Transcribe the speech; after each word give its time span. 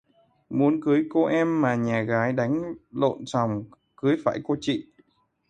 Muốn 0.49 0.81
cưới 0.83 1.03
cô 1.09 1.25
em 1.25 1.61
mà 1.61 1.75
nhà 1.75 2.01
gái 2.01 2.33
đánh 2.33 2.73
lộn 2.91 3.25
sòng, 3.25 3.63
cưới 3.95 4.17
phải 4.25 4.39
cô 4.43 4.55
chị 4.61 4.87